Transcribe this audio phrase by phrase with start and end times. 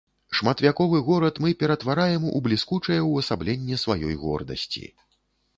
[0.37, 4.85] Шматвяковы горад мы ператвараем у бліскучае ўвасабленне сваёй гордасці.